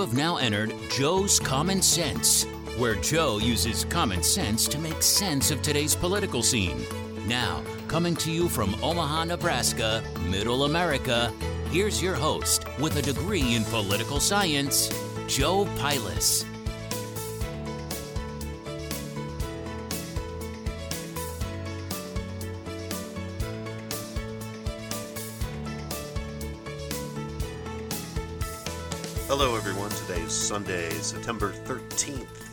[0.00, 2.44] have now entered Joe's Common Sense,
[2.78, 6.84] where Joe uses common sense to make sense of today's political scene.
[7.26, 11.32] Now, coming to you from Omaha, Nebraska, Middle America,
[11.70, 14.88] here's your host with a degree in political science,
[15.26, 16.49] Joe Pilas.
[30.50, 32.48] Sunday, September 13th,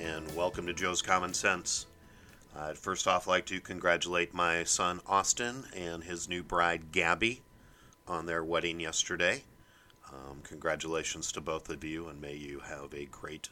[0.00, 1.84] and welcome to Joe's Common Sense.
[2.56, 7.42] I'd first off like to congratulate my son Austin and his new bride Gabby
[8.06, 9.42] on their wedding yesterday.
[10.10, 13.50] Um, congratulations to both of you, and may you have a great,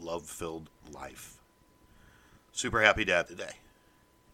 [0.00, 1.36] love filled life.
[2.52, 3.56] Super happy dad today.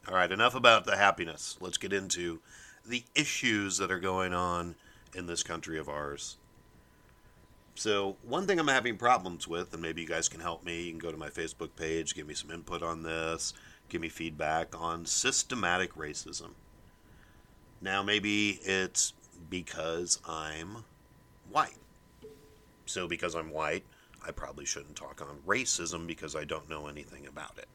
[0.07, 1.57] All right, enough about the happiness.
[1.61, 2.39] Let's get into
[2.87, 4.77] the issues that are going on
[5.13, 6.37] in this country of ours.
[7.75, 10.91] So, one thing I'm having problems with, and maybe you guys can help me, you
[10.91, 13.55] can go to my Facebook page, give me some input on this,
[13.89, 16.51] give me feedback on systematic racism.
[17.81, 19.15] Now, maybe it's
[19.49, 20.85] because I'm
[21.51, 21.79] white.
[22.85, 23.85] So, because I'm white,
[24.25, 27.69] I probably shouldn't talk on racism because I don't know anything about it.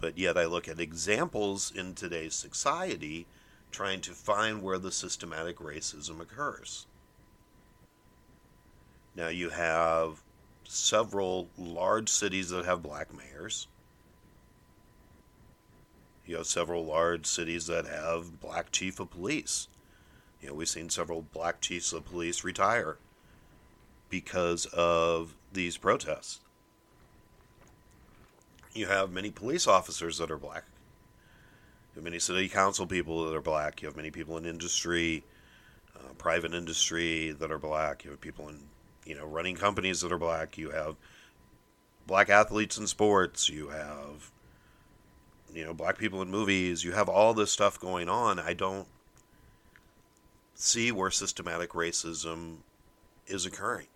[0.00, 3.26] But yet, I look at examples in today's society
[3.70, 6.86] trying to find where the systematic racism occurs.
[9.14, 10.22] Now you have
[10.64, 13.68] several large cities that have black mayors.
[16.26, 19.68] You have several large cities that have black chief of police.
[20.40, 22.96] You know, we've seen several black chiefs of police retire
[24.08, 26.40] because of these protests.
[28.72, 30.64] You have many police officers that are black.
[31.92, 33.80] You have many city council people that are black.
[33.80, 35.22] You have many people in industry,
[35.94, 38.04] uh, private industry that are black.
[38.04, 38.58] You have people in
[39.04, 40.56] you know, running companies that are black.
[40.58, 40.96] You have
[42.06, 43.48] black athletes in sports.
[43.48, 44.30] You have,
[45.52, 46.84] you know, black people in movies.
[46.84, 48.38] You have all this stuff going on.
[48.38, 48.88] I don't
[50.54, 52.58] see where systematic racism
[53.26, 53.88] is occurring.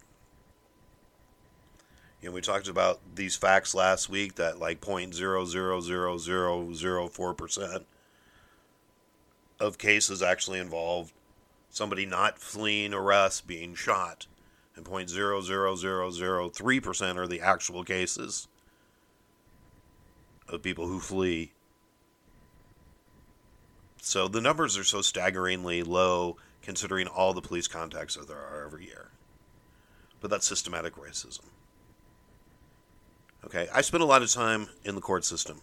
[2.20, 6.18] You know, we talked about these facts last week that like point zero zero zero
[6.18, 7.86] zero zero four percent
[9.60, 11.12] of cases actually involved
[11.70, 14.26] somebody not fleeing arrest being shot
[14.78, 18.48] and 0.00003% are the actual cases
[20.48, 21.52] of people who flee.
[24.00, 28.64] So the numbers are so staggeringly low considering all the police contacts that there are
[28.64, 29.10] every year.
[30.20, 31.46] But that's systematic racism.
[33.44, 35.60] Okay, I spent a lot of time in the court system.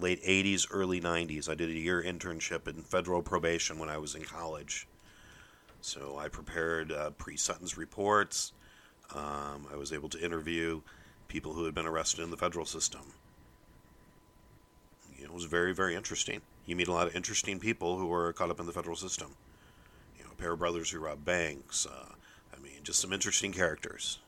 [0.00, 1.48] Late 80s, early 90s.
[1.48, 4.86] I did a year internship in federal probation when I was in college.
[5.84, 8.52] So I prepared uh, pre sentence reports.
[9.14, 10.80] Um, I was able to interview
[11.28, 13.02] people who had been arrested in the federal system.
[15.14, 16.40] You know, it was very, very interesting.
[16.64, 19.36] You meet a lot of interesting people who were caught up in the federal system.
[20.16, 21.84] You know, a pair of brothers who robbed banks.
[21.84, 22.14] Uh,
[22.56, 24.20] I mean, just some interesting characters.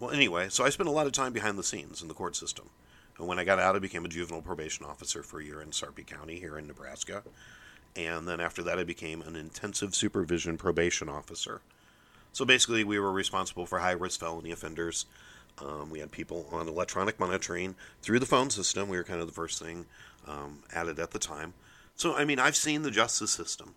[0.00, 2.34] Well, anyway, so I spent a lot of time behind the scenes in the court
[2.34, 2.70] system.
[3.16, 5.70] And when I got out, I became a juvenile probation officer for a year in
[5.70, 7.22] Sarpy County here in Nebraska
[7.96, 11.62] and then after that, I became an intensive supervision probation officer.
[12.32, 15.06] So basically, we were responsible for high risk felony offenders.
[15.58, 18.88] Um, we had people on electronic monitoring through the phone system.
[18.88, 19.86] We were kind of the first thing
[20.26, 21.54] um, added at the time.
[21.94, 23.74] So, I mean, I've seen the justice system.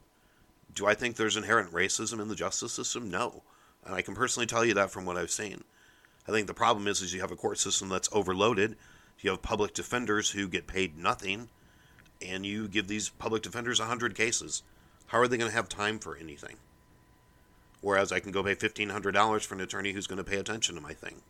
[0.75, 3.09] Do I think there's inherent racism in the justice system?
[3.09, 3.44] No.
[3.86, 5.63] And I can personally tell you that from what I've seen.
[6.28, 8.75] I think the problem is, is you have a court system that's overloaded.
[9.22, 11.47] You have public defenders who get paid nothing
[12.22, 14.63] and you give these public defenders 100 cases,
[15.07, 16.57] how are they going to have time for anything?
[17.81, 20.81] Whereas I can go pay $1,500 for an attorney who's going to pay attention to
[20.81, 21.22] my thing.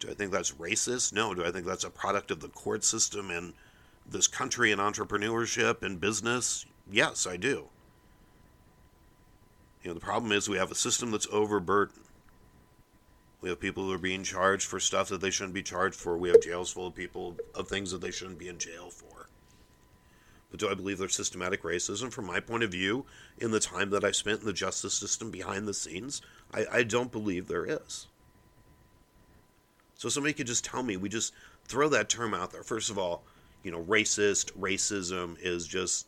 [0.00, 1.12] Do I think that's racist?
[1.12, 1.34] No.
[1.34, 3.52] Do I think that's a product of the court system and
[4.06, 6.66] this country and entrepreneurship and business?
[6.90, 7.68] Yes, I do.
[9.82, 12.00] You know, the problem is we have a system that's overburdened.
[13.44, 16.16] We have people who are being charged for stuff that they shouldn't be charged for.
[16.16, 19.28] We have jails full of people of things that they shouldn't be in jail for.
[20.50, 22.10] But do I believe there's systematic racism?
[22.10, 23.04] From my point of view,
[23.36, 26.22] in the time that I've spent in the justice system behind the scenes,
[26.54, 28.06] I, I don't believe there is.
[29.96, 31.34] So somebody could just tell me, we just
[31.66, 32.62] throw that term out there.
[32.62, 33.24] First of all,
[33.62, 36.06] you know, racist, racism is just,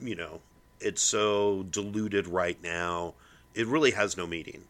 [0.00, 0.40] you know,
[0.78, 3.14] it's so diluted right now.
[3.56, 4.62] It really has no meaning.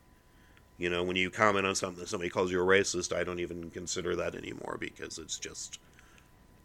[0.77, 3.71] You know, when you comment on something, somebody calls you a racist, I don't even
[3.71, 5.79] consider that anymore because it's just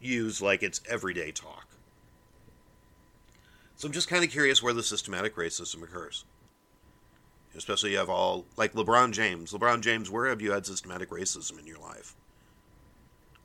[0.01, 1.67] used like it's everyday talk.
[3.75, 6.25] So I'm just kind of curious where the systematic racism occurs.
[7.55, 9.53] Especially you have all like LeBron James.
[9.53, 12.15] LeBron James, where have you had systematic racism in your life?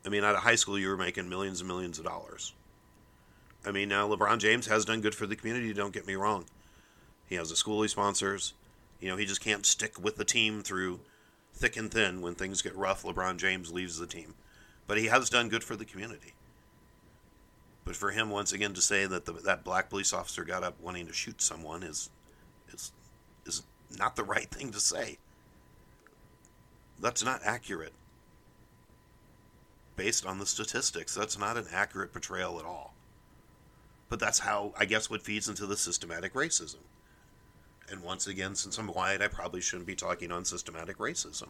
[0.05, 2.53] I mean, out of high school, you were making millions and millions of dollars.
[3.65, 5.73] I mean, now LeBron James has done good for the community.
[5.73, 6.45] Don't get me wrong.
[7.27, 8.53] He has a school he sponsors.
[9.05, 10.99] You know, he just can't stick with the team through
[11.53, 12.23] thick and thin.
[12.23, 14.33] When things get rough, LeBron James leaves the team.
[14.87, 16.33] But he has done good for the community.
[17.83, 20.81] But for him, once again, to say that the, that black police officer got up
[20.81, 22.09] wanting to shoot someone is,
[22.73, 22.93] is,
[23.45, 23.61] is
[23.95, 25.19] not the right thing to say.
[26.99, 27.93] That's not accurate.
[29.95, 32.95] Based on the statistics, that's not an accurate portrayal at all.
[34.09, 36.79] But that's how, I guess, what feeds into the systematic racism.
[37.89, 41.49] And once again, since I'm white, I probably shouldn't be talking on systematic racism.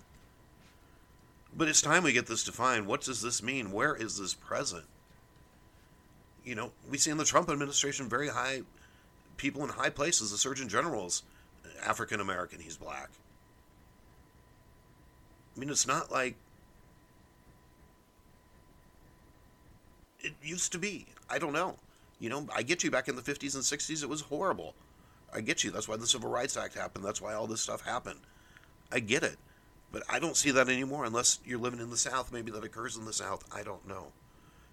[1.55, 2.87] But it's time we get this defined.
[2.87, 3.71] What does this mean?
[3.71, 4.83] Where is this present?
[6.43, 8.61] You know, we see in the Trump administration very high
[9.37, 10.31] people in high places.
[10.31, 11.23] The Surgeon General's
[11.83, 13.09] African American, he's black.
[15.55, 16.35] I mean, it's not like
[20.19, 21.05] it used to be.
[21.29, 21.77] I don't know.
[22.19, 24.73] You know, I get you back in the 50s and 60s, it was horrible.
[25.35, 25.71] I get you.
[25.71, 27.03] That's why the Civil Rights Act happened.
[27.03, 28.21] That's why all this stuff happened.
[28.91, 29.37] I get it.
[29.91, 32.31] But I don't see that anymore unless you're living in the South.
[32.31, 33.43] Maybe that occurs in the South.
[33.53, 34.07] I don't know.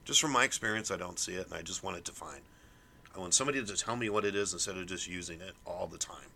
[0.05, 2.43] Just from my experience, I don't see it, and I just want it defined.
[3.15, 5.87] I want somebody to tell me what it is instead of just using it all
[5.87, 6.31] the time.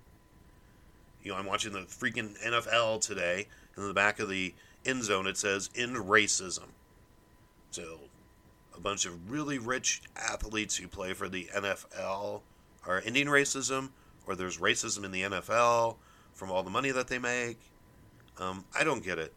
[1.23, 5.05] You know, I'm watching the freaking NFL today, and in the back of the end
[5.05, 6.69] zone it says "end racism."
[7.71, 8.01] So,
[8.75, 12.43] a bunch of really rich athletes who play for the NFL
[12.87, 13.91] are ending racism,
[14.27, 15.97] or there's racism in the NFL
[16.35, 17.59] from all the money that they make.
[18.39, 19.33] Um, I don't get it.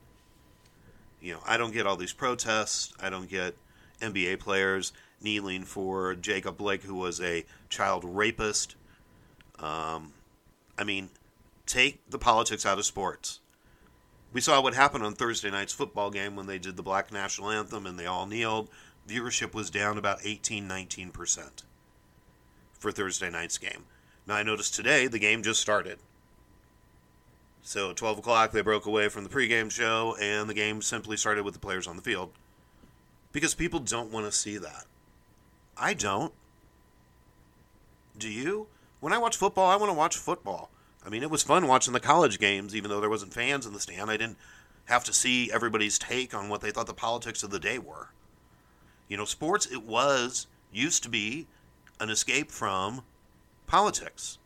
[1.22, 2.94] You know, I don't get all these protests.
[3.00, 3.56] I don't get
[4.02, 8.76] NBA players kneeling for Jacob Blake, who was a child rapist.
[9.60, 10.14] Um,
[10.78, 11.10] I mean,
[11.66, 13.40] take the politics out of sports.
[14.32, 17.50] We saw what happened on Thursday night's football game when they did the black national
[17.50, 18.70] anthem and they all kneeled.
[19.08, 21.64] Viewership was down about 18 19%
[22.74, 23.86] for Thursday night's game.
[24.30, 25.98] Now, I noticed today the game just started.
[27.64, 31.18] So at 12 o'clock, they broke away from the pregame show, and the game simply
[31.18, 32.30] started with the players on the field.
[33.32, 34.86] Because people don't want to see that.
[35.76, 36.32] I don't.
[38.20, 38.68] Do you?
[39.00, 40.70] When I watch football, I want to watch football.
[41.04, 43.74] I mean, it was fun watching the college games, even though there wasn't fans in
[43.74, 44.12] the stand.
[44.12, 44.38] I didn't
[44.86, 48.10] have to see everybody's take on what they thought the politics of the day were.
[49.08, 51.48] You know, sports, it was, used to be,
[52.00, 53.02] an escape from
[53.70, 54.40] politics.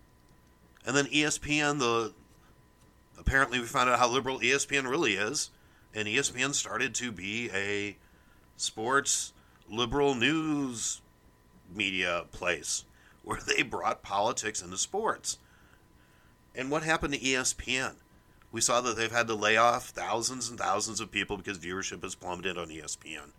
[0.85, 2.13] And then ESPN, the
[3.17, 5.49] apparently we found out how liberal ESPN really is,
[5.95, 7.95] and ESPN started to be a
[8.57, 9.31] sports
[9.69, 11.01] liberal news
[11.73, 12.83] media place
[13.23, 15.37] where they brought politics into sports.
[16.53, 17.95] And what happened to ESPN?
[18.51, 22.03] We saw that they've had to lay off thousands and thousands of people because viewership
[22.03, 23.31] has plummeted on ESPN.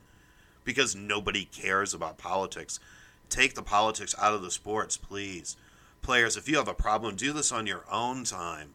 [0.64, 2.80] Because nobody cares about politics.
[3.28, 5.56] Take the politics out of the sports, please.
[6.04, 8.74] Players, if you have a problem, do this on your own time.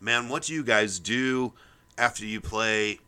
[0.00, 1.52] Man, what do you guys do
[1.96, 2.98] after you play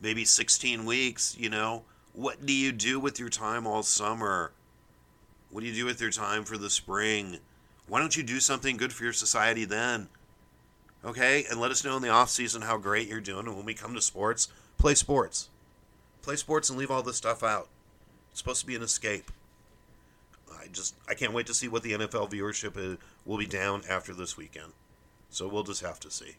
[0.00, 1.84] maybe 16 weeks, you know?
[2.14, 4.50] What do you do with your time all summer?
[5.50, 7.38] What do you do with your time for the spring?
[7.86, 10.08] Why don't you do something good for your society then?
[11.04, 11.44] Okay?
[11.48, 13.46] And let us know in the off season how great you're doing.
[13.46, 15.48] And when we come to sports, play sports.
[16.22, 17.68] Play sports and leave all this stuff out.
[18.32, 19.30] It's supposed to be an escape.
[20.66, 23.82] I just I can't wait to see what the NFL viewership is, will be down
[23.88, 24.72] after this weekend.
[25.30, 26.36] So we'll just have to see.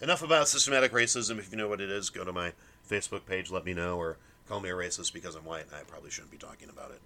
[0.00, 1.38] Enough about systematic racism.
[1.38, 2.52] If you know what it is, go to my
[2.88, 5.82] Facebook page, let me know, or call me a racist because I'm white and I
[5.86, 7.00] probably shouldn't be talking about it.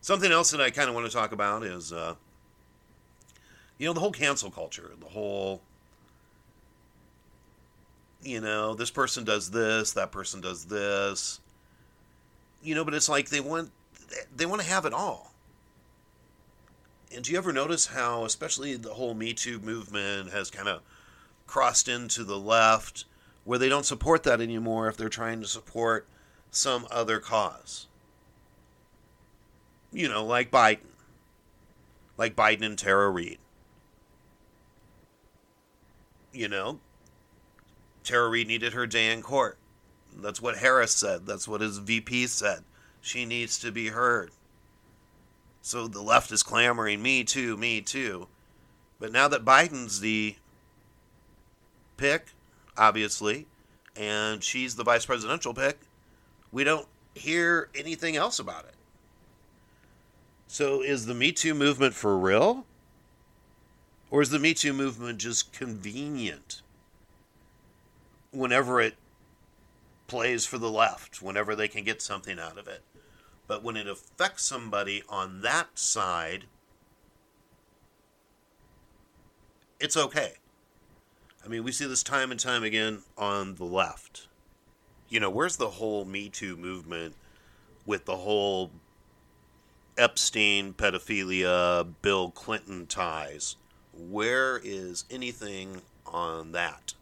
[0.00, 2.14] Something else that I kind of want to talk about is, uh,
[3.78, 5.62] you know, the whole cancel culture, the whole,
[8.22, 11.40] you know, this person does this, that person does this,
[12.62, 13.70] you know, but it's like they want
[14.34, 15.32] they want to have it all.
[17.14, 20.82] And do you ever notice how, especially the whole Me Too movement, has kind of
[21.46, 23.06] crossed into the left,
[23.44, 26.06] where they don't support that anymore if they're trying to support
[26.50, 27.88] some other cause?
[29.92, 30.78] you know, like Biden,
[32.16, 33.38] like Biden and Tara Reade.
[36.32, 36.80] You know,
[38.04, 39.58] Tara Reade needed her day in court.
[40.14, 41.26] That's what Harris said.
[41.26, 42.64] That's what his VP said.
[43.00, 44.30] She needs to be heard.
[45.62, 48.28] So the left is clamoring, me too, me too.
[48.98, 50.36] But now that Biden's the
[51.96, 52.32] pick,
[52.76, 53.46] obviously,
[53.96, 55.78] and she's the vice presidential pick,
[56.52, 58.74] we don't hear anything else about it.
[60.46, 62.64] So is the Me Too movement for real?
[64.10, 66.62] Or is the Me Too movement just convenient
[68.30, 68.94] whenever it
[70.08, 72.82] plays for the left, whenever they can get something out of it?
[73.46, 76.44] But when it affects somebody on that side,
[79.80, 80.32] it's okay.
[81.44, 84.26] I mean, we see this time and time again on the left.
[85.08, 87.14] You know, where's the whole Me Too movement
[87.86, 88.70] with the whole
[89.96, 93.56] Epstein pedophilia, Bill Clinton ties?
[93.92, 96.94] Where is anything on that?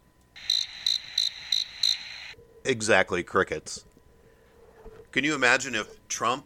[2.67, 3.85] Exactly, crickets.
[5.13, 6.43] Can you imagine if Trump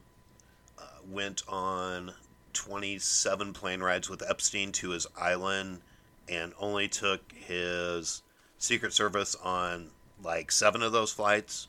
[0.77, 2.13] uh, went on
[2.53, 5.81] 27 plane rides with Epstein to his island
[6.29, 8.21] and only took his
[8.59, 9.89] Secret Service on
[10.23, 11.67] like seven of those flights?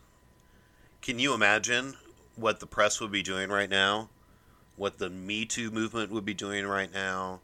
[1.00, 1.94] Can you imagine
[2.36, 4.10] what the press would be doing right now?
[4.76, 7.40] What the Me Too movement would be doing right now?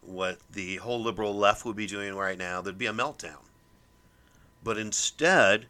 [0.00, 2.60] What the whole liberal left would be doing right now?
[2.60, 3.42] There'd be a meltdown.
[4.62, 5.66] But instead,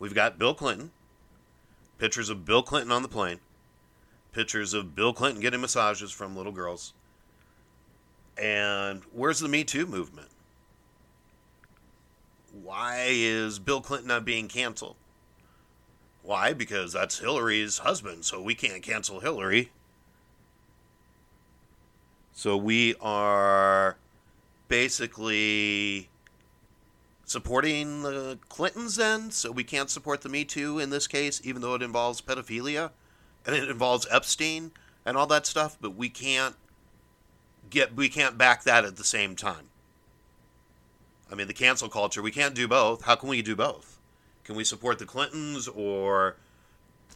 [0.00, 0.90] we've got Bill Clinton,
[1.98, 3.38] pictures of Bill Clinton on the plane,
[4.32, 6.92] pictures of Bill Clinton getting massages from little girls.
[8.36, 10.28] And where's the Me Too movement?
[12.52, 14.96] Why is Bill Clinton not being canceled?
[16.22, 16.52] Why?
[16.52, 19.70] Because that's Hillary's husband, so we can't cancel Hillary.
[22.32, 23.96] So we are
[24.68, 26.08] basically
[27.30, 31.62] supporting the Clintons then, so we can't support the Me Too in this case, even
[31.62, 32.90] though it involves pedophilia
[33.46, 34.72] and it involves Epstein
[35.06, 36.56] and all that stuff, but we can't
[37.70, 39.68] get we can't back that at the same time.
[41.30, 43.04] I mean, the cancel culture, we can't do both.
[43.04, 44.00] How can we do both?
[44.42, 46.34] Can we support the Clintons or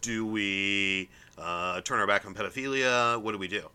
[0.01, 3.21] do we uh, turn our back on pedophilia?
[3.21, 3.69] What do we do?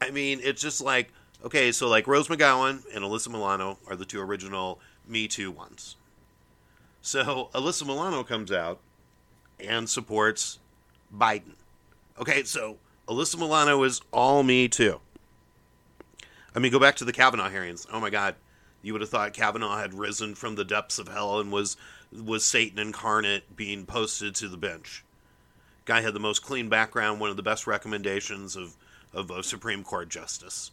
[0.00, 1.12] I mean, it's just like,
[1.44, 5.96] okay, so like Rose McGowan and Alyssa Milano are the two original Me Too ones.
[7.00, 8.80] So Alyssa Milano comes out
[9.58, 10.58] and supports
[11.14, 11.54] Biden.
[12.18, 12.78] Okay, so
[13.08, 15.00] Alyssa Milano is all Me Too.
[16.54, 17.86] I mean, go back to the Kavanaugh hearings.
[17.92, 18.34] Oh my God,
[18.82, 21.76] you would have thought Kavanaugh had risen from the depths of hell and was
[22.12, 25.02] was Satan incarnate being posted to the bench.
[25.86, 28.76] Guy had the most clean background, one of the best recommendations of
[29.14, 30.70] of a Supreme Court justice.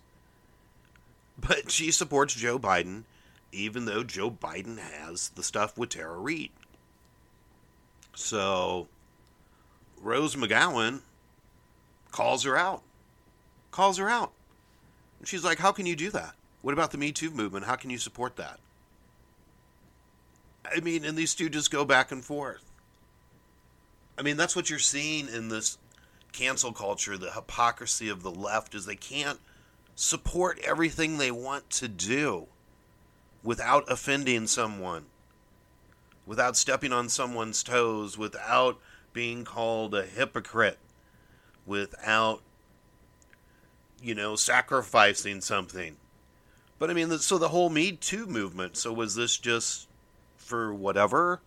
[1.38, 3.04] But she supports Joe Biden,
[3.52, 6.52] even though Joe Biden has the stuff with Tara Reade.
[8.16, 8.88] So
[10.02, 11.02] Rose McGowan
[12.12, 12.84] calls her out.
[13.72, 14.32] Calls her out.
[15.20, 16.36] And she's like, How can you do that?
[16.62, 17.66] What about the Me Too movement?
[17.66, 18.60] How can you support that?
[20.66, 22.64] I mean, and these two just go back and forth.
[24.18, 25.78] I mean, that's what you're seeing in this
[26.34, 29.40] cancel culture, the hypocrisy of the left is they can't
[29.96, 32.48] support everything they want to do
[33.44, 35.06] without offending someone,
[36.26, 38.80] without stepping on someone's toes, without
[39.14, 40.78] being called a hypocrite,
[41.66, 42.42] without,
[44.02, 45.98] you know, sacrificing something.
[46.78, 49.88] But I mean, so the whole Me Too movement, so was this just
[50.38, 51.42] for whatever?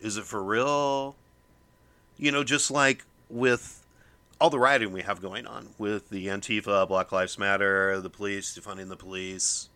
[0.00, 1.16] Is it for real?
[2.18, 3.86] You know, just like with
[4.40, 8.58] all the rioting we have going on with the Antifa, Black Lives Matter, the police
[8.58, 9.69] defunding the police,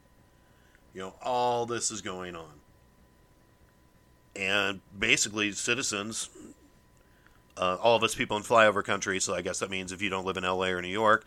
[0.94, 2.52] you know, all this is going on.
[4.36, 6.28] And basically, citizens,
[7.56, 10.08] uh, all of us people in flyover country, so I guess that means if you
[10.08, 11.24] don't live in LA or New York,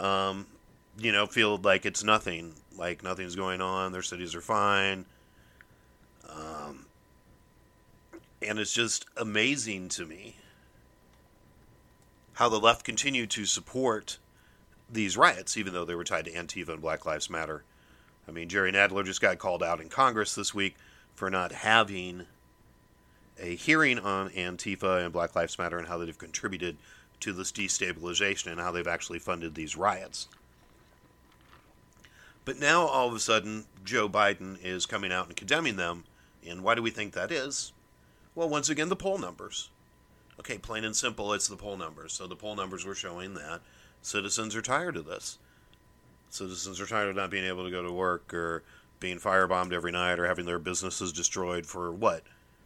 [0.00, 0.46] um,
[0.98, 5.04] you know, feel like it's nothing, like nothing's going on, their cities are fine.
[6.28, 6.86] Um,
[8.42, 10.36] and it's just amazing to me
[12.34, 14.18] how the left continued to support
[14.90, 17.64] these riots, even though they were tied to Antifa and Black Lives Matter.
[18.28, 20.76] I mean, Jerry Nadler just got called out in Congress this week
[21.14, 22.26] for not having
[23.40, 26.76] a hearing on Antifa and Black Lives Matter and how they've contributed
[27.20, 30.28] to this destabilization and how they've actually funded these riots.
[32.44, 36.04] But now all of a sudden, Joe Biden is coming out and condemning them.
[36.46, 37.72] And why do we think that is?
[38.34, 39.70] Well, once again, the poll numbers.
[40.38, 42.12] Okay, plain and simple, it's the poll numbers.
[42.12, 43.62] So the poll numbers were showing that
[44.02, 45.38] citizens are tired of this.
[46.30, 48.62] Citizens are tired of not being able to go to work or
[49.00, 52.22] being firebombed every night or having their businesses destroyed for what?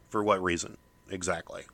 [0.08, 0.76] For what reason?
[1.10, 1.64] Exactly.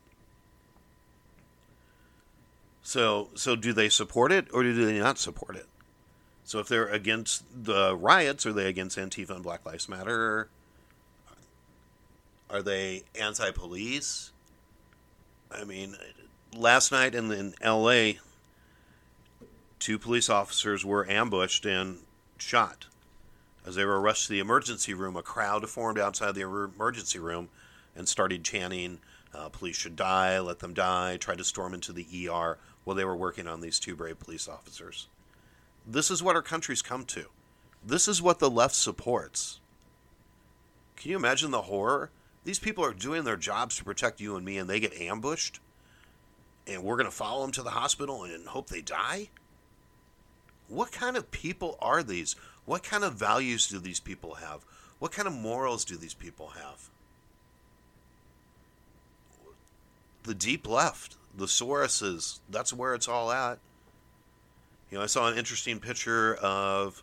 [2.83, 5.66] So, so do they support it or do they not support it?
[6.45, 10.49] So if they're against the riots, are they against Antifa and Black Lives Matter?
[12.49, 14.31] Are they anti-police?
[15.50, 15.97] I mean,
[16.57, 18.21] last night in, in L.A.,
[19.78, 21.99] two police officers were ambushed and
[22.38, 22.87] shot.
[23.66, 27.49] As they were rushed to the emergency room, a crowd formed outside the emergency room
[27.97, 29.00] and started chanting,
[29.35, 33.04] uh, Police should die, let them die, tried to storm into the ER while they
[33.04, 35.09] were working on these two brave police officers.
[35.87, 37.26] This is what our country's come to.
[37.85, 39.61] This is what the left supports.
[40.97, 42.11] Can you imagine the horror?
[42.45, 45.61] These people are doing their jobs to protect you and me, and they get ambushed,
[46.66, 49.28] and we're going to follow them to the hospital and hope they die?
[50.68, 52.35] What kind of people are these?
[52.64, 54.64] What kind of values do these people have?
[54.99, 56.88] What kind of morals do these people have?
[60.25, 63.58] The deep left, the Soroses, that's where it's all at.
[64.90, 67.02] You know, I saw an interesting picture of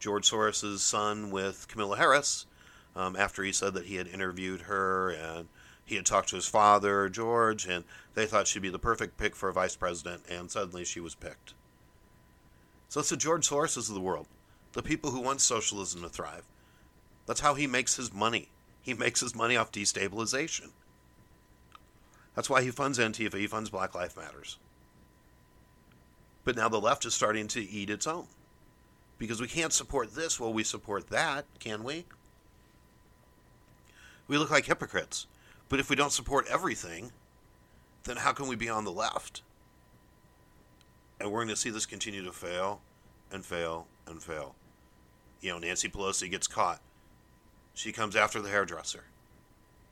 [0.00, 2.46] George Soros' son with Camilla Harris
[2.96, 5.48] um, after he said that he had interviewed her and
[5.84, 9.34] he had talked to his father, George, and they thought she'd be the perfect pick
[9.34, 11.52] for a vice president, and suddenly she was picked.
[12.90, 14.26] So it's the George Soroses of the world,
[14.72, 16.42] the people who want socialism to thrive.
[17.24, 18.48] That's how he makes his money.
[18.82, 20.70] He makes his money off destabilization.
[22.34, 24.58] That's why he funds Antifa, he funds Black Lives Matters.
[26.44, 28.26] But now the left is starting to eat its own.
[29.18, 32.06] Because we can't support this while we support that, can we?
[34.26, 35.28] We look like hypocrites.
[35.68, 37.12] But if we don't support everything,
[38.02, 39.42] then how can we be on the left?
[41.20, 42.80] And we're going to see this continue to fail
[43.30, 44.54] and fail and fail.
[45.40, 46.80] You know, Nancy Pelosi gets caught.
[47.74, 49.04] She comes after the hairdresser.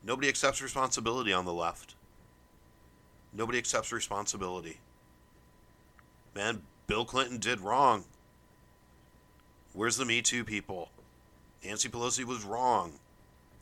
[0.03, 1.95] Nobody accepts responsibility on the left.
[3.33, 4.79] Nobody accepts responsibility.
[6.35, 8.05] Man, Bill Clinton did wrong.
[9.75, 10.91] Where's the Me Too people?
[11.65, 12.93] Nancy Pelosi was wrong.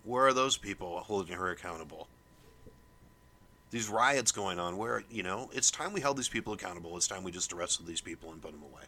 [0.04, 2.08] Where are those people holding her accountable?
[3.70, 6.96] These riots going on where, you know, it's time we held these people accountable.
[6.96, 8.85] It's time we just arrested these people and put them away.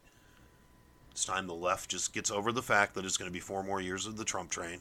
[1.10, 3.64] It's time the left just gets over the fact that it's going to be four
[3.64, 4.80] more years of the Trump train,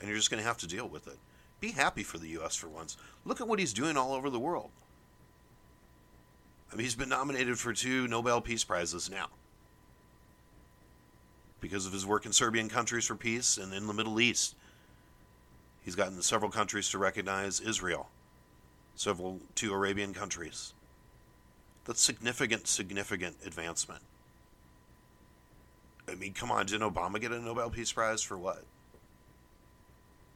[0.00, 1.18] and you're just going to have to deal with it.
[1.60, 2.56] Be happy for the U.S.
[2.56, 2.96] for once.
[3.24, 4.70] Look at what he's doing all over the world.
[6.72, 9.28] I mean, he's been nominated for two Nobel Peace Prizes now
[11.60, 14.54] because of his work in Serbian countries for peace and in the Middle East.
[15.82, 18.08] He's gotten several countries to recognize Israel
[18.98, 20.74] several two Arabian countries.
[21.84, 24.02] That's significant, significant advancement.
[26.10, 28.64] I mean, come on, didn't Obama get a Nobel Peace Prize for what?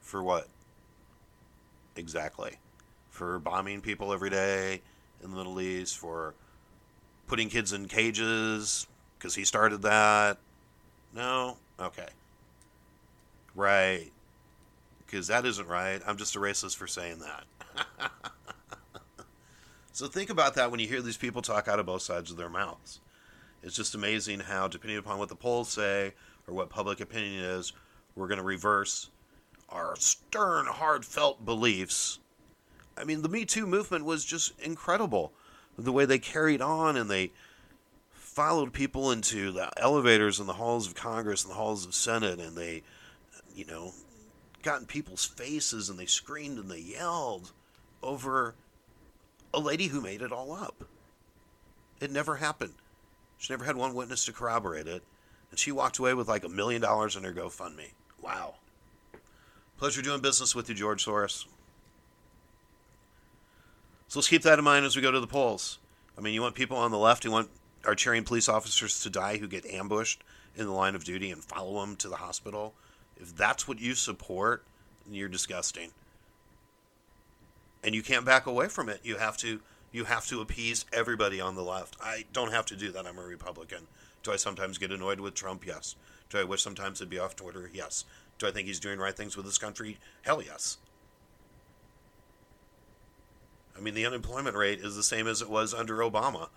[0.01, 0.48] For what?
[1.96, 2.53] Exactly.
[3.11, 4.81] For bombing people every day
[5.22, 6.35] in the Middle East, for
[7.27, 8.87] putting kids in cages,
[9.18, 10.38] because he started that.
[11.14, 11.57] No?
[11.81, 12.09] Okay.
[13.55, 14.11] Right.
[15.05, 16.01] Because that isn't right.
[16.07, 17.44] I'm just a racist for saying that.
[19.92, 22.38] So think about that when you hear these people talk out of both sides of
[22.38, 23.00] their mouths.
[23.62, 26.14] It's just amazing how, depending upon what the polls say
[26.48, 27.74] or what public opinion is,
[28.16, 29.11] we're going to reverse
[29.68, 32.18] our stern, heartfelt beliefs.
[32.96, 35.33] I mean, the Me Too movement was just incredible.
[35.78, 37.31] The way they carried on and they
[38.12, 42.40] followed people into the elevators in the halls of Congress and the halls of Senate,
[42.40, 42.83] and they,
[43.55, 43.92] you know,
[44.62, 47.52] got in people's faces and they screamed and they yelled
[48.02, 48.55] over
[49.55, 50.85] a lady who made it all up.
[52.01, 52.75] It never happened.
[53.38, 55.03] She never had one witness to corroborate it,
[55.51, 57.93] and she walked away with like a million dollars in her GoFundMe.
[58.21, 58.55] Wow.
[59.79, 61.47] Pleasure doing business with you, George Soros.
[64.09, 65.79] So let's keep that in mind as we go to the polls.
[66.17, 67.49] I mean, you want people on the left who want
[67.85, 70.23] are cheering police officers to die who get ambushed
[70.57, 72.75] in the line of duty and follow them to the hospital.
[73.17, 74.62] If that's what you support,
[75.11, 75.91] you're disgusting
[77.83, 79.01] and you can't back away from it.
[79.03, 79.61] You have to
[79.92, 81.97] you have to appease everybody on the left.
[82.03, 83.07] I don't have to do that.
[83.07, 83.87] I'm a Republican.
[84.23, 85.66] Do I sometimes get annoyed with Trump?
[85.66, 85.97] Yes.
[86.31, 87.71] Do I wish sometimes it'd be off Twitter?
[87.73, 88.07] Yes.
[88.38, 89.99] Do I think he's doing right things with this country?
[90.23, 90.79] Hell yes.
[93.77, 96.49] I mean, the unemployment rate is the same as it was under Obama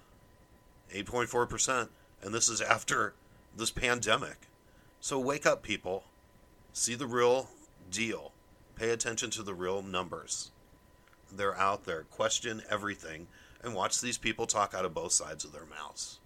[0.94, 1.90] 8.4%.
[2.22, 3.14] And this is after
[3.56, 4.48] this pandemic.
[5.02, 6.06] So wake up, people.
[6.72, 7.50] See the real
[7.92, 8.32] deal.
[8.76, 10.52] Pay attention to the real numbers
[11.32, 12.04] they're out there.
[12.04, 13.28] Question everything
[13.64, 16.20] and watch these people talk out of both sides of their mouths.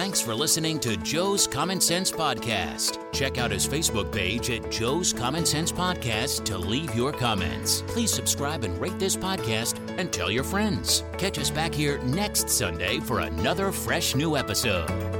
[0.00, 2.98] Thanks for listening to Joe's Common Sense Podcast.
[3.12, 7.82] Check out his Facebook page at Joe's Common Sense Podcast to leave your comments.
[7.86, 11.04] Please subscribe and rate this podcast and tell your friends.
[11.18, 15.19] Catch us back here next Sunday for another fresh new episode.